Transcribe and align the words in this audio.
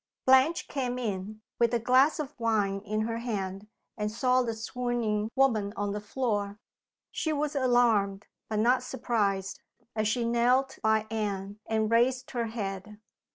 BLANCHE 0.25 0.67
came 0.67 0.97
in, 0.97 1.41
with 1.59 1.75
a 1.75 1.79
glass 1.79 2.17
of 2.19 2.33
wine 2.39 2.79
in 2.79 3.01
her 3.01 3.19
hand, 3.19 3.67
and 3.95 4.11
saw 4.11 4.41
the 4.41 4.55
swooning 4.55 5.29
woman 5.35 5.73
on 5.77 5.91
the 5.91 6.01
floor. 6.01 6.57
She 7.11 7.31
was 7.31 7.55
alarmed, 7.55 8.25
but 8.49 8.57
not 8.57 8.81
surprised, 8.81 9.61
as 9.95 10.07
she 10.07 10.25
knelt 10.25 10.79
by 10.81 11.05
Anne, 11.11 11.59
and 11.67 11.91
raised 11.91 12.31
her 12.31 12.47
head. 12.47 12.97